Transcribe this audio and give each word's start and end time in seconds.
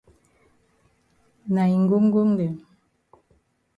Na 1.53 1.63
yi 1.71 1.77
ngongngong 1.83 2.31
dem. 2.39 2.55